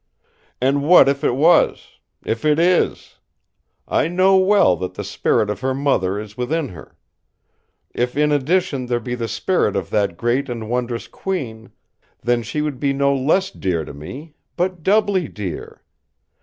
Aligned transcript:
"And 0.59 0.81
what 0.81 1.07
if 1.07 1.23
it 1.23 1.35
was; 1.35 1.89
if 2.25 2.43
it 2.43 2.57
is! 2.57 3.19
I 3.87 4.07
know 4.07 4.35
well 4.35 4.75
that 4.77 4.95
the 4.95 5.03
spirit 5.03 5.47
of 5.51 5.59
her 5.61 5.75
mother 5.75 6.19
is 6.19 6.35
within 6.35 6.69
her. 6.69 6.97
If 7.93 8.17
in 8.17 8.31
addition 8.31 8.87
there 8.87 8.99
be 8.99 9.13
the 9.13 9.27
spirit 9.27 9.75
of 9.75 9.91
that 9.91 10.17
great 10.17 10.49
and 10.49 10.67
wondrous 10.67 11.07
Queen, 11.07 11.71
then 12.19 12.41
she 12.41 12.63
would 12.63 12.79
be 12.79 12.93
no 12.93 13.15
less 13.15 13.51
dear 13.51 13.85
to 13.85 13.93
me, 13.93 14.33
but 14.55 14.81
doubly 14.81 15.27
dear! 15.27 15.83